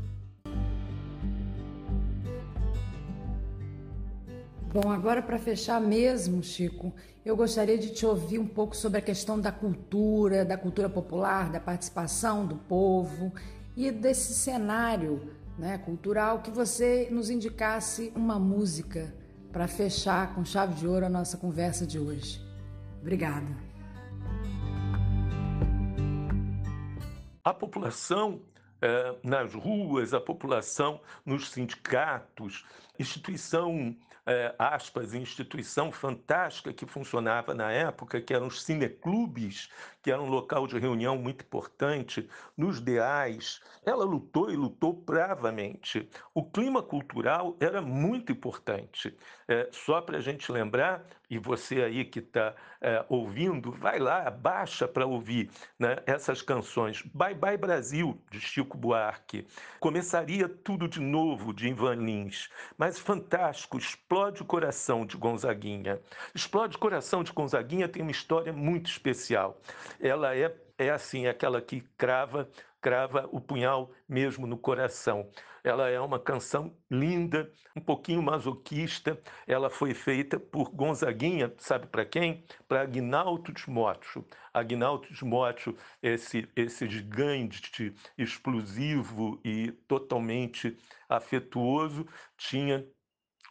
Bom, 4.73 4.89
agora 4.89 5.21
para 5.21 5.37
fechar 5.37 5.81
mesmo, 5.81 6.41
Chico, 6.41 6.93
eu 7.25 7.35
gostaria 7.35 7.77
de 7.77 7.93
te 7.93 8.05
ouvir 8.05 8.39
um 8.39 8.47
pouco 8.47 8.75
sobre 8.75 8.99
a 8.99 9.01
questão 9.01 9.39
da 9.39 9.51
cultura, 9.51 10.45
da 10.45 10.57
cultura 10.57 10.87
popular, 10.87 11.51
da 11.51 11.59
participação 11.59 12.45
do 12.45 12.55
povo 12.55 13.33
e 13.75 13.91
desse 13.91 14.33
cenário 14.33 15.33
né, 15.57 15.77
cultural 15.79 16.41
que 16.41 16.51
você 16.51 17.09
nos 17.11 17.29
indicasse 17.29 18.13
uma 18.15 18.39
música 18.39 19.13
para 19.57 19.67
fechar 19.67 20.35
com 20.35 20.45
chave 20.45 20.75
de 20.75 20.85
ouro 20.85 21.07
a 21.07 21.09
nossa 21.09 21.35
conversa 21.35 21.83
de 21.87 21.97
hoje. 21.97 22.39
Obrigada. 23.01 23.47
A 27.43 27.51
população 27.51 28.39
é, 28.79 29.15
nas 29.23 29.55
ruas, 29.55 30.13
a 30.13 30.21
população 30.21 31.01
nos 31.25 31.49
sindicatos, 31.49 32.67
instituição, 32.99 33.95
é, 34.25 34.53
aspas, 34.57 35.13
instituição 35.13 35.91
fantástica 35.91 36.73
que 36.73 36.85
funcionava 36.85 37.53
na 37.53 37.71
época, 37.71 38.21
que 38.21 38.33
eram 38.33 38.47
os 38.47 38.63
cineclubes, 38.63 39.69
que 40.07 40.11
era 40.11 40.21
um 40.21 40.29
local 40.29 40.65
de 40.67 40.79
reunião 40.79 41.17
muito 41.17 41.43
importante, 41.43 42.29
nos 42.55 42.79
DEAs. 42.79 43.61
Ela 43.85 44.05
lutou 44.05 44.49
e 44.49 44.55
lutou 44.55 44.93
bravamente. 44.93 46.09
O 46.33 46.49
clima 46.49 46.81
cultural 46.81 47.57
era 47.59 47.81
muito 47.81 48.31
importante. 48.31 49.13
É, 49.49 49.67
só 49.69 49.99
para 49.99 50.17
a 50.17 50.21
gente 50.21 50.49
lembrar, 50.49 51.05
e 51.29 51.37
você 51.37 51.81
aí 51.83 52.05
que 52.05 52.19
está 52.19 52.55
é, 52.79 53.05
ouvindo, 53.09 53.69
vai 53.69 53.99
lá, 53.99 54.31
baixa 54.31 54.87
para 54.87 55.05
ouvir 55.05 55.51
né, 55.77 55.97
essas 56.05 56.41
canções. 56.41 57.01
Bye 57.13 57.35
Bye 57.35 57.57
Brasil, 57.57 58.21
de 58.31 58.39
Chico 58.39 58.77
Buarque. 58.77 59.45
Começaria 59.79 60.47
tudo 60.47 60.87
de 60.87 61.01
novo, 61.01 61.53
de 61.53 61.67
Ivan 61.67 61.95
Lins. 61.95 62.49
Mas 62.77 62.86
fantástico, 62.95 63.77
Explode 63.77 64.41
o 64.41 64.45
Coração, 64.45 65.05
de 65.05 65.17
Gonzaguinha. 65.17 65.99
Explode 66.33 66.75
o 66.75 66.79
Coração 66.79 67.23
de 67.23 67.31
Gonzaguinha 67.31 67.89
tem 67.89 68.01
uma 68.01 68.11
história 68.11 68.53
muito 68.53 68.89
especial. 68.89 69.59
Ela 69.99 70.35
é, 70.35 70.55
é 70.77 70.89
assim, 70.89 71.27
aquela 71.27 71.61
que 71.61 71.81
crava 71.97 72.49
crava 72.81 73.27
o 73.31 73.41
punhal 73.41 73.91
mesmo 74.07 74.47
no 74.47 74.57
coração. 74.57 75.29
Ela 75.63 75.89
é 75.89 75.99
uma 75.99 76.19
canção 76.19 76.73
linda, 76.89 77.51
um 77.75 77.81
pouquinho 77.81 78.21
masoquista. 78.21 79.19
Ela 79.45 79.69
foi 79.69 79.93
feita 79.93 80.39
por 80.39 80.69
Gonzaguinha, 80.69 81.53
sabe 81.57 81.87
para 81.87 82.05
quem? 82.05 82.45
Para 82.67 82.81
Agnaldo 82.81 83.51
Timóteo. 83.51 84.25
Agnaldo 84.53 85.07
Timóteo, 85.13 85.75
esse, 86.01 86.47
esse 86.55 86.87
gigante 86.87 87.93
explosivo 88.17 89.41
e 89.43 89.71
totalmente 89.87 90.77
afetuoso, 91.09 92.07
tinha 92.37 92.85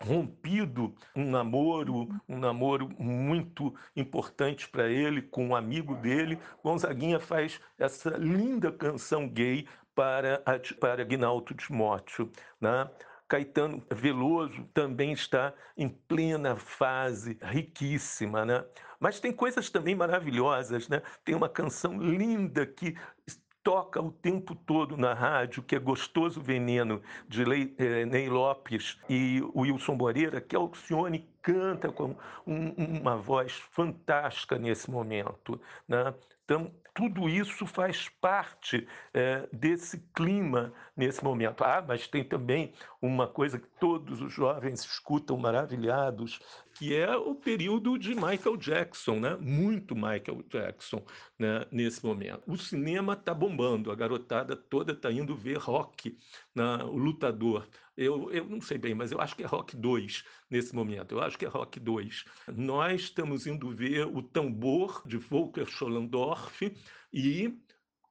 rompido 0.00 0.94
um 1.14 1.30
namoro, 1.30 2.08
um 2.28 2.38
namoro 2.38 2.88
muito 2.98 3.74
importante 3.94 4.68
para 4.68 4.88
ele 4.88 5.22
com 5.22 5.48
um 5.48 5.56
amigo 5.56 5.94
dele. 5.94 6.38
Gonzaguinha 6.62 7.18
faz 7.20 7.60
essa 7.78 8.10
linda 8.10 8.70
canção 8.70 9.28
gay 9.28 9.66
para 9.94 10.42
para 10.78 11.02
Aguinaldo 11.02 11.54
Timóteo, 11.54 12.30
né? 12.60 12.88
Caetano 13.28 13.84
Veloso 13.90 14.64
também 14.72 15.12
está 15.12 15.52
em 15.76 15.88
plena 15.88 16.54
fase 16.54 17.38
riquíssima, 17.42 18.44
né? 18.44 18.64
Mas 19.00 19.18
tem 19.18 19.32
coisas 19.32 19.68
também 19.68 19.94
maravilhosas, 19.94 20.88
né? 20.88 21.02
Tem 21.24 21.34
uma 21.34 21.48
canção 21.48 21.98
linda 21.98 22.64
que 22.64 22.94
toca 23.66 24.00
o 24.00 24.12
tempo 24.12 24.54
todo 24.54 24.96
na 24.96 25.12
rádio, 25.12 25.60
que 25.60 25.74
é 25.74 25.78
Gostoso 25.80 26.40
Veneno, 26.40 27.02
de 27.28 27.42
eh, 27.78 28.06
Ney 28.06 28.28
Lopes 28.28 28.96
e 29.10 29.42
Wilson 29.56 29.96
Moreira, 29.96 30.40
que 30.40 30.54
Alcione 30.54 31.28
canta 31.42 31.90
com 31.90 32.14
um, 32.46 32.68
uma 33.00 33.16
voz 33.16 33.54
fantástica 33.72 34.56
nesse 34.56 34.88
momento. 34.88 35.60
Né? 35.88 36.14
Então, 36.44 36.70
tudo 36.96 37.28
isso 37.28 37.66
faz 37.66 38.08
parte 38.08 38.88
é, 39.12 39.46
desse 39.52 39.98
clima 40.14 40.72
nesse 40.96 41.22
momento. 41.22 41.62
Ah, 41.62 41.84
mas 41.86 42.08
tem 42.08 42.24
também 42.24 42.72
uma 43.02 43.28
coisa 43.28 43.58
que 43.58 43.68
todos 43.78 44.22
os 44.22 44.32
jovens 44.32 44.80
escutam 44.80 45.36
maravilhados, 45.36 46.40
que 46.74 46.96
é 46.96 47.14
o 47.14 47.34
período 47.34 47.98
de 47.98 48.14
Michael 48.14 48.56
Jackson, 48.56 49.20
né? 49.20 49.36
muito 49.36 49.94
Michael 49.94 50.42
Jackson 50.48 51.04
né? 51.38 51.66
nesse 51.70 52.04
momento. 52.04 52.42
O 52.46 52.56
cinema 52.56 53.12
está 53.12 53.34
bombando, 53.34 53.92
a 53.92 53.94
garotada 53.94 54.56
toda 54.56 54.92
está 54.92 55.12
indo 55.12 55.36
ver 55.36 55.58
rock, 55.58 56.16
né? 56.54 56.82
o 56.84 56.96
lutador. 56.96 57.68
Eu, 57.96 58.30
eu 58.30 58.44
não 58.44 58.60
sei 58.60 58.76
bem, 58.76 58.94
mas 58.94 59.10
eu 59.10 59.20
acho 59.20 59.34
que 59.34 59.42
é 59.42 59.46
Rock 59.46 59.74
2 59.74 60.22
nesse 60.50 60.74
momento. 60.74 61.12
Eu 61.14 61.22
acho 61.22 61.38
que 61.38 61.46
é 61.46 61.48
Rock 61.48 61.80
2. 61.80 62.26
Nós 62.54 63.02
estamos 63.02 63.46
indo 63.46 63.70
ver 63.70 64.06
o 64.06 64.22
tambor 64.22 65.02
de 65.06 65.16
Volker 65.16 65.66
Scholendorf 65.66 66.70
e 67.12 67.58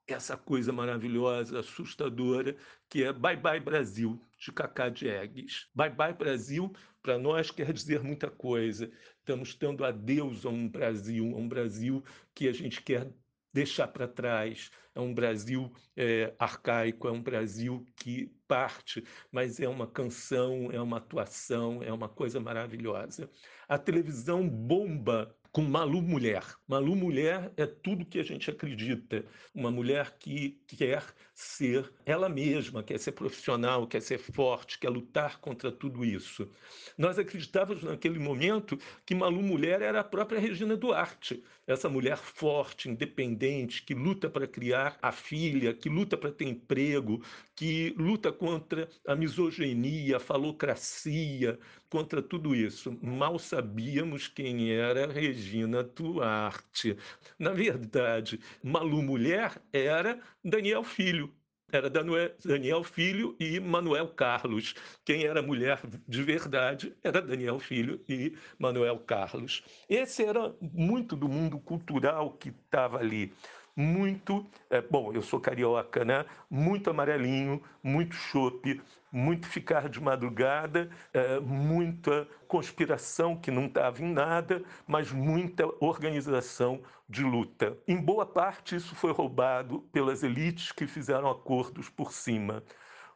essa 0.07 0.37
coisa 0.37 0.71
maravilhosa, 0.71 1.59
assustadora, 1.59 2.55
que 2.89 3.03
é 3.03 3.11
Bye 3.11 3.37
Bye 3.37 3.59
Brasil, 3.59 4.21
de 4.37 4.51
Cacá 4.51 4.89
Diegues. 4.89 5.67
Bye 5.73 5.89
Bye 5.89 6.13
Brasil, 6.13 6.71
para 7.01 7.17
nós, 7.17 7.49
quer 7.49 7.73
dizer 7.73 8.03
muita 8.03 8.29
coisa. 8.29 8.91
Estamos 9.19 9.55
dando 9.55 9.83
adeus 9.83 10.45
a 10.45 10.49
um 10.49 10.69
Brasil, 10.69 11.33
a 11.35 11.37
um 11.37 11.47
Brasil 11.47 12.03
que 12.33 12.47
a 12.47 12.53
gente 12.53 12.81
quer 12.81 13.11
deixar 13.51 13.87
para 13.87 14.07
trás. 14.07 14.69
É 14.93 14.99
um 14.99 15.13
Brasil 15.13 15.71
é, 15.95 16.33
arcaico, 16.37 17.07
é 17.07 17.11
um 17.11 17.21
Brasil 17.21 17.85
que 17.95 18.31
parte, 18.47 19.03
mas 19.31 19.59
é 19.59 19.67
uma 19.67 19.87
canção, 19.87 20.69
é 20.71 20.79
uma 20.79 20.97
atuação, 20.97 21.81
é 21.81 21.91
uma 21.91 22.07
coisa 22.07 22.39
maravilhosa. 22.39 23.29
A 23.67 23.77
televisão 23.77 24.47
bomba 24.47 25.35
com 25.55 25.61
Malu 25.61 26.01
Mulher. 26.01 26.43
Malu 26.67 26.97
Mulher 26.97 27.49
é 27.55 27.65
tudo 27.65 28.05
que 28.05 28.19
a 28.19 28.23
gente 28.23 28.49
acredita. 28.49 29.23
Uma 29.53 29.71
mulher 29.71 30.17
que 30.19 30.61
quer 30.67 31.01
ser 31.35 31.91
ela 32.05 32.29
mesma, 32.29 32.81
quer 32.81 32.97
ser 32.97 33.11
profissional, 33.11 33.85
quer 33.85 34.01
ser 34.01 34.17
forte, 34.17 34.79
quer 34.79 34.89
lutar 34.89 35.37
contra 35.41 35.69
tudo 35.69 36.05
isso. 36.05 36.49
Nós 36.97 37.19
acreditávamos 37.19 37.83
naquele 37.83 38.17
momento 38.17 38.77
que 39.05 39.13
Malu 39.13 39.41
Mulher 39.43 39.81
era 39.81 39.99
a 39.99 40.03
própria 40.03 40.39
Regina 40.39 40.77
Duarte, 40.77 41.43
essa 41.67 41.89
mulher 41.89 42.17
forte, 42.17 42.89
independente, 42.89 43.83
que 43.83 43.93
luta 43.93 44.29
para 44.29 44.47
criar 44.47 44.97
a 45.01 45.11
filha, 45.11 45.73
que 45.73 45.89
luta 45.89 46.15
para 46.15 46.31
ter 46.31 46.45
emprego, 46.45 47.21
que 47.53 47.93
luta 47.97 48.31
contra 48.31 48.87
a 49.05 49.13
misoginia, 49.13 50.17
a 50.17 50.19
falocracia, 50.19 51.59
contra 51.89 52.21
tudo 52.21 52.55
isso. 52.55 52.97
Mal 53.01 53.39
sabíamos 53.39 54.27
quem 54.27 54.71
era 54.71 55.11
Regina 55.11 55.83
Duarte. 55.83 56.97
Na 57.37 57.51
verdade, 57.51 58.39
Malu 58.63 59.01
Mulher 59.01 59.61
era 59.73 60.21
Daniel 60.47 60.83
Filho, 60.83 61.33
era 61.71 61.89
Daniel 61.89 62.83
Filho 62.83 63.35
e 63.39 63.59
Manuel 63.59 64.09
Carlos. 64.09 64.75
Quem 65.03 65.23
era 65.25 65.41
mulher 65.41 65.81
de 66.07 66.21
verdade 66.21 66.95
era 67.03 67.19
Daniel 67.19 67.57
Filho 67.57 67.99
e 68.07 68.37
Manuel 68.59 68.99
Carlos. 68.99 69.63
Esse 69.89 70.23
era 70.23 70.55
muito 70.61 71.15
do 71.15 71.27
mundo 71.27 71.57
cultural 71.57 72.33
que 72.33 72.49
estava 72.49 72.99
ali 72.99 73.33
muito, 73.75 74.49
é, 74.69 74.81
bom, 74.81 75.11
eu 75.11 75.21
sou 75.21 75.39
carioca, 75.39 76.05
né? 76.05 76.25
Muito 76.49 76.89
amarelinho, 76.89 77.61
muito 77.83 78.15
chope, 78.15 78.81
muito 79.15 79.47
ficar 79.47 79.87
de 79.87 80.01
madrugada, 80.01 80.89
é, 81.13 81.39
muita 81.39 82.27
conspiração 82.49 83.37
que 83.37 83.49
não 83.49 83.67
estava 83.67 84.03
em 84.03 84.11
nada, 84.11 84.61
mas 84.85 85.09
muita 85.09 85.65
organização 85.79 86.81
de 87.07 87.23
luta. 87.23 87.77
Em 87.87 87.95
boa 87.95 88.25
parte, 88.25 88.75
isso 88.75 88.93
foi 88.93 89.13
roubado 89.13 89.79
pelas 89.93 90.21
elites 90.21 90.73
que 90.73 90.85
fizeram 90.85 91.29
acordos 91.29 91.87
por 91.87 92.11
cima. 92.11 92.61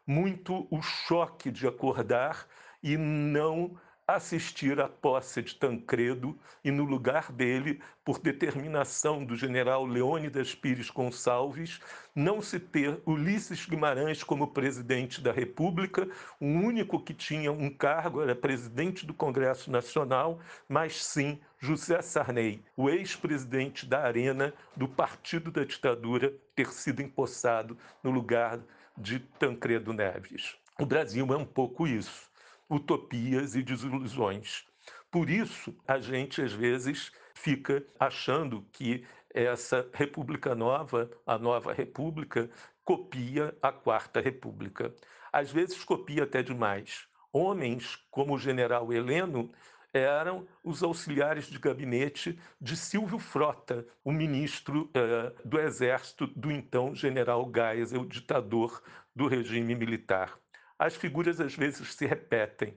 Muito 0.08 0.66
o 0.72 0.82
choque 0.82 1.52
de 1.52 1.68
acordar 1.68 2.48
e 2.82 2.96
não 2.96 3.76
assistir 4.16 4.80
à 4.80 4.88
posse 4.88 5.42
de 5.42 5.56
Tancredo 5.56 6.38
e, 6.64 6.72
no 6.72 6.84
lugar 6.84 7.32
dele, 7.32 7.82
por 8.04 8.20
determinação 8.20 9.24
do 9.24 9.36
general 9.36 9.86
Leônidas 9.86 10.56
Pires 10.56 10.90
Gonçalves, 10.90 11.80
não 12.16 12.42
se 12.42 12.60
ter 12.60 13.02
Ulisses 13.06 13.66
Guimarães 13.66 14.24
como 14.24 14.48
presidente 14.48 15.22
da 15.22 15.32
República, 15.32 16.10
o 16.40 16.46
único 16.46 17.00
que 17.00 17.14
tinha 17.14 17.52
um 17.52 17.70
cargo 17.70 18.22
era 18.22 18.36
presidente 18.36 19.06
do 19.06 19.14
Congresso 19.14 19.70
Nacional, 19.70 20.40
mas 20.68 21.04
sim 21.04 21.40
José 21.60 22.02
Sarney, 22.02 22.64
o 22.78 22.90
ex-presidente 22.90 23.86
da 23.86 24.04
Arena 24.04 24.54
do 24.76 24.88
Partido 24.88 25.52
da 25.52 25.64
Ditadura, 25.64 26.34
ter 26.56 26.68
sido 26.72 27.02
empossado 27.02 27.78
no 28.02 28.12
lugar 28.12 28.60
de 28.98 29.20
Tancredo 29.20 29.94
Neves. 29.94 30.56
O 30.80 30.86
Brasil 30.86 31.28
é 31.34 31.38
um 31.38 31.46
pouco 31.46 31.86
isso 31.86 32.29
utopias 32.70 33.56
e 33.56 33.64
desilusões. 33.64 34.64
Por 35.12 35.30
isso, 35.30 35.76
a 35.88 36.00
gente 36.00 36.42
às 36.42 36.54
vezes 36.54 37.12
fica 37.34 37.84
achando 38.00 38.64
que 38.72 39.06
essa 39.34 39.88
República 39.94 40.54
Nova, 40.54 41.10
a 41.26 41.38
nova 41.38 41.74
República, 41.74 42.50
copia 42.84 43.56
a 43.62 43.72
Quarta 43.72 44.20
República. 44.20 44.94
Às 45.32 45.52
vezes 45.52 45.84
copia 45.84 46.24
até 46.24 46.44
demais. 46.44 47.08
Homens 47.32 47.96
como 48.10 48.36
o 48.36 48.40
general 48.40 48.92
Heleno 48.92 49.52
eram 49.94 50.48
os 50.64 50.84
auxiliares 50.84 51.48
de 51.48 51.58
gabinete 51.58 52.40
de 52.62 52.76
Silvio 52.76 53.18
Frota, 53.18 53.86
o 54.04 54.12
ministro 54.12 54.90
eh, 54.94 55.34
do 55.44 55.60
Exército 55.60 56.28
do 56.28 56.52
então 56.52 56.94
general 56.94 57.52
Geisel, 57.52 58.06
ditador 58.06 58.82
do 59.16 59.28
regime 59.28 59.74
militar 59.74 60.38
as 60.80 60.96
figuras 60.96 61.42
às 61.42 61.54
vezes 61.54 61.94
se 61.94 62.06
repetem. 62.06 62.74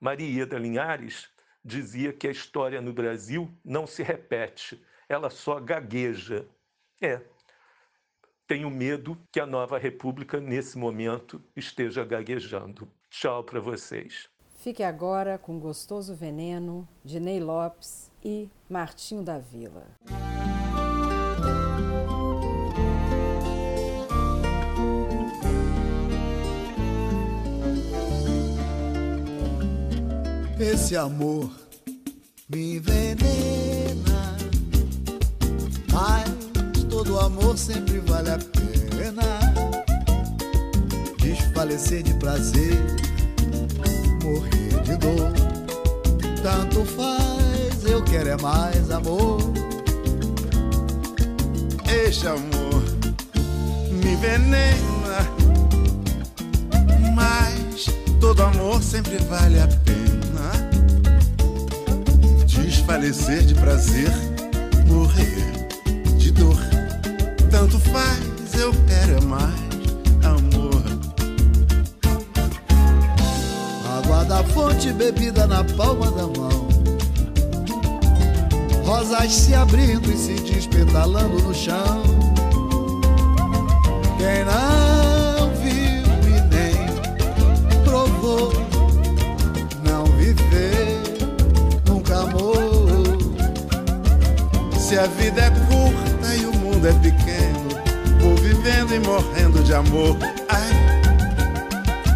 Maria 0.00 0.46
da 0.46 0.58
Linhares 0.58 1.28
dizia 1.62 2.12
que 2.12 2.26
a 2.26 2.30
história 2.30 2.80
no 2.80 2.92
Brasil 2.92 3.50
não 3.62 3.86
se 3.86 4.02
repete, 4.02 4.82
ela 5.08 5.28
só 5.28 5.60
gagueja. 5.60 6.48
É. 7.00 7.20
Tenho 8.46 8.70
medo 8.70 9.18
que 9.30 9.40
a 9.40 9.46
nova 9.46 9.78
república, 9.78 10.40
nesse 10.40 10.76
momento, 10.76 11.42
esteja 11.54 12.04
gaguejando. 12.04 12.90
Tchau 13.10 13.44
para 13.44 13.60
vocês. 13.60 14.28
Fique 14.58 14.82
agora 14.82 15.38
com 15.38 15.58
Gostoso 15.58 16.14
Veneno, 16.14 16.88
de 17.04 17.20
Ney 17.20 17.40
Lopes 17.40 18.10
e 18.24 18.48
Martinho 18.68 19.22
da 19.22 19.38
Vila. 19.38 19.86
Esse 30.58 30.96
amor 30.96 31.50
me 32.48 32.76
envenena, 32.76 34.36
mas 35.92 36.30
todo 36.88 37.18
amor 37.18 37.58
sempre 37.58 37.98
vale 37.98 38.30
a 38.30 38.38
pena. 38.38 39.40
Desfalecer 41.18 42.04
de 42.04 42.14
prazer, 42.14 42.80
morrer 44.22 44.80
de 44.84 44.96
dor, 44.96 45.32
tanto 46.40 46.84
faz, 46.84 47.84
eu 47.90 48.04
quero 48.04 48.28
é 48.28 48.36
mais 48.36 48.92
amor. 48.92 49.40
Este 52.06 52.28
amor 52.28 52.84
me 53.90 54.12
envenena, 54.12 55.18
mas 57.12 57.86
todo 58.20 58.40
amor 58.44 58.80
sempre 58.80 59.18
vale 59.18 59.60
a 59.60 59.66
pena 59.66 59.83
desfalecer 62.84 63.42
de 63.44 63.54
prazer, 63.54 64.12
morrer 64.86 65.66
de 66.18 66.30
dor. 66.30 66.58
Tanto 67.50 67.78
faz, 67.80 68.20
eu 68.60 68.72
quero 68.86 69.16
é 69.16 69.20
mais 69.22 69.54
amor. 70.22 70.82
Água 73.96 74.24
da 74.24 74.44
fonte 74.44 74.92
bebida 74.92 75.46
na 75.46 75.64
palma 75.64 76.10
da 76.10 76.26
mão. 76.38 76.68
Rosas 78.84 79.32
se 79.32 79.54
abrindo 79.54 80.12
e 80.12 80.16
se 80.16 80.34
despetalando 80.34 81.42
no 81.42 81.54
chão. 81.54 82.02
Quem 84.18 84.44
não 84.44 84.83
Se 94.94 95.00
a 95.00 95.06
vida 95.08 95.40
é 95.40 95.50
curta 95.50 96.36
e 96.36 96.46
o 96.46 96.52
mundo 96.52 96.86
é 96.86 96.92
pequeno, 96.92 97.68
vou 98.20 98.36
vivendo 98.36 98.94
e 98.94 99.00
morrendo 99.00 99.60
de 99.64 99.74
amor. 99.74 100.16
Ai, 100.48 100.70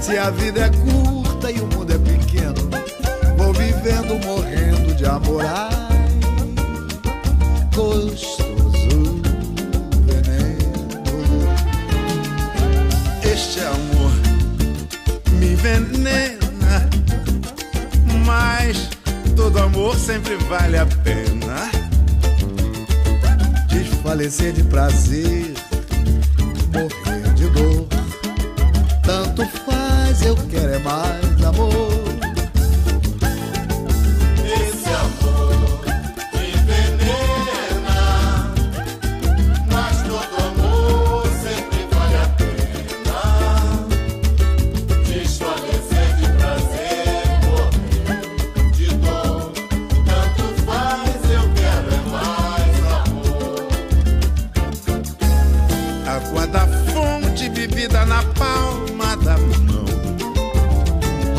Se 0.00 0.16
a 0.16 0.30
vida 0.30 0.60
é 0.60 0.70
curta 0.70 1.50
e 1.50 1.60
o 1.60 1.66
mundo 1.66 1.92
é 1.92 1.98
pequeno, 1.98 2.70
vou 3.36 3.52
vivendo, 3.52 4.18
morrendo 4.24 4.94
de 4.94 5.04
amor. 5.04 5.44
Ai, 5.44 6.00
gostoso 7.74 9.20
veneno. 10.06 11.52
Este 13.22 13.60
amor 13.60 14.12
me 15.32 15.52
envenena 15.52 16.49
mas 18.24 18.88
todo 19.36 19.58
amor 19.58 19.96
sempre 19.96 20.36
vale 20.48 20.78
a 20.78 20.86
pena. 20.86 21.70
Desfalecer 23.68 24.52
de 24.52 24.62
prazer, 24.64 25.54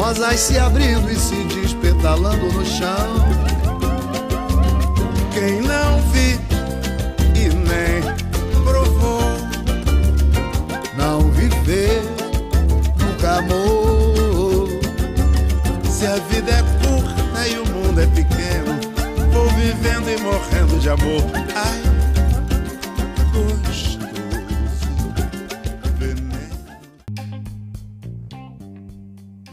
rosas 0.02 0.40
se 0.40 0.58
abrindo 0.58 1.12
e 1.12 1.16
se 1.16 1.36
despetalando 1.44 2.52
no 2.52 2.66
chão. 2.66 3.14
Quem 5.32 5.62
não 5.62 6.02
viu 6.12 6.40
e 7.36 7.50
nem 7.54 8.02
provou, 8.64 9.22
não 10.98 11.30
viveu, 11.32 12.02
nunca 12.98 13.38
amou. 13.38 14.68
Se 15.88 16.08
a 16.08 16.16
vida 16.32 16.52
é 16.52 16.64
curta 16.84 17.48
e 17.48 17.60
o 17.60 17.66
mundo 17.68 18.02
é 18.02 18.08
pequeno, 18.08 18.80
vou 19.32 19.48
viver 19.50 19.72
vivendo 19.74 20.10
e 20.10 20.18
morrendo 20.22 20.80
de 20.80 20.90
amor. 20.90 21.24
Ai, 21.56 21.81